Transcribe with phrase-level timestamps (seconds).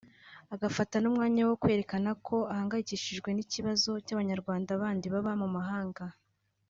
[0.55, 6.03] agafata n’umwanya wo kwerekana ko ahangayikishijwe n’ikibazo cy’Abanyarwanda bandi baba mu mahanga